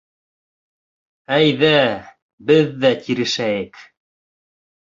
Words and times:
—Әйҙә, 1.35 1.75
беҙ 2.49 2.73
ҙә 2.87 2.93
тирешәйек. 3.05 3.81